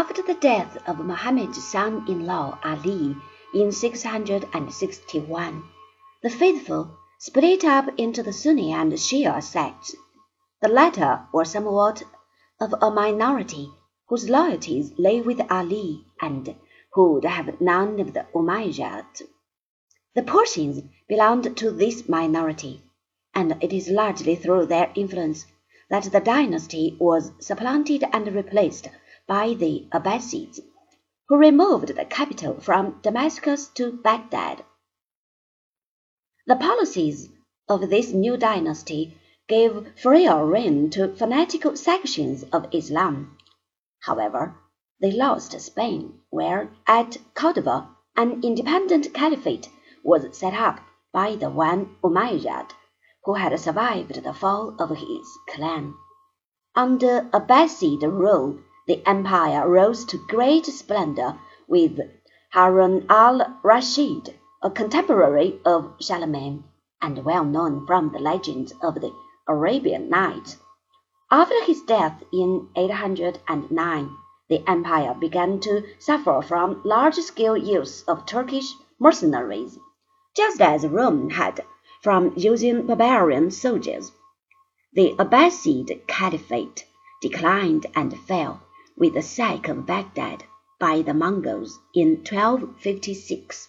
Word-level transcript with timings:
After 0.00 0.22
the 0.22 0.34
death 0.34 0.78
of 0.86 1.04
Muhammad's 1.04 1.60
son-in-law 1.72 2.60
Ali 2.62 3.16
in 3.52 3.72
661, 3.72 5.64
the 6.22 6.30
faithful 6.30 6.96
split 7.18 7.64
up 7.64 7.88
into 7.98 8.22
the 8.22 8.32
Sunni 8.32 8.72
and 8.72 8.92
Shia 8.92 9.42
sects. 9.42 9.96
The 10.62 10.68
latter 10.68 11.26
were 11.32 11.44
somewhat 11.44 12.04
of 12.60 12.76
a 12.80 12.92
minority 12.92 13.72
whose 14.06 14.30
loyalties 14.30 14.92
lay 14.98 15.20
with 15.20 15.40
Ali 15.50 16.06
and 16.20 16.54
who 16.92 17.14
would 17.14 17.24
have 17.24 17.60
none 17.60 17.98
of 17.98 18.14
the 18.14 18.24
Umayyads. 18.32 19.22
The 20.14 20.22
Persians 20.22 20.80
belonged 21.08 21.56
to 21.56 21.72
this 21.72 22.08
minority, 22.08 22.84
and 23.34 23.56
it 23.60 23.72
is 23.72 23.88
largely 23.88 24.36
through 24.36 24.66
their 24.66 24.92
influence 24.94 25.46
that 25.90 26.04
the 26.04 26.20
dynasty 26.20 26.96
was 27.00 27.32
supplanted 27.40 28.04
and 28.12 28.32
replaced 28.32 28.90
by 29.28 29.52
the 29.52 29.86
Abbasids, 29.92 30.58
who 31.28 31.36
removed 31.36 31.94
the 31.94 32.04
capital 32.06 32.58
from 32.58 32.98
Damascus 33.02 33.68
to 33.68 33.92
Baghdad. 33.92 34.64
The 36.46 36.56
policies 36.56 37.28
of 37.68 37.90
this 37.90 38.10
new 38.12 38.38
dynasty 38.38 39.18
gave 39.46 39.92
freer 40.00 40.44
rein 40.46 40.88
to 40.90 41.14
fanatical 41.14 41.76
sections 41.76 42.42
of 42.44 42.66
Islam. 42.72 43.36
However, 44.00 44.56
they 45.00 45.12
lost 45.12 45.60
Spain, 45.60 46.20
where 46.30 46.70
at 46.86 47.18
Cordova 47.34 47.88
an 48.16 48.42
independent 48.42 49.12
caliphate 49.12 49.68
was 50.02 50.36
set 50.36 50.54
up 50.54 50.80
by 51.12 51.36
the 51.36 51.50
one 51.50 51.96
Umayyad, 52.02 52.70
who 53.24 53.34
had 53.34 53.60
survived 53.60 54.24
the 54.24 54.32
fall 54.32 54.74
of 54.78 54.90
his 54.96 55.28
clan. 55.50 55.92
Under 56.74 57.28
Abbasid 57.32 58.02
rule, 58.02 58.58
the 58.88 59.06
empire 59.06 59.68
rose 59.68 60.02
to 60.06 60.16
great 60.28 60.64
splendor 60.64 61.38
with 61.68 62.00
Harun 62.52 63.04
al-Rashid, 63.10 64.34
a 64.62 64.70
contemporary 64.70 65.60
of 65.62 65.92
Charlemagne, 66.00 66.64
and 67.02 67.22
well 67.22 67.44
known 67.44 67.86
from 67.86 68.10
the 68.10 68.18
legends 68.18 68.72
of 68.82 68.94
the 68.94 69.12
Arabian 69.46 70.08
Nights. 70.08 70.56
After 71.30 71.62
his 71.64 71.82
death 71.82 72.22
in 72.32 72.68
809, 72.74 74.16
the 74.48 74.66
empire 74.66 75.14
began 75.20 75.60
to 75.60 75.84
suffer 75.98 76.40
from 76.40 76.80
large-scale 76.82 77.58
use 77.58 78.02
of 78.04 78.24
Turkish 78.24 78.72
mercenaries, 78.98 79.78
just 80.34 80.62
as 80.62 80.86
Rome 80.86 81.28
had 81.28 81.60
from 82.02 82.32
using 82.38 82.86
barbarian 82.86 83.50
soldiers. 83.50 84.10
The 84.94 85.14
Abbasid 85.18 86.06
Caliphate 86.06 86.86
declined 87.20 87.84
and 87.94 88.18
fell 88.20 88.62
with 88.98 89.14
the 89.14 89.22
sack 89.22 89.68
of 89.68 89.86
Baghdad 89.86 90.44
by 90.80 91.02
the 91.02 91.14
Mongols 91.14 91.78
in 91.94 92.16
1256. 92.16 93.68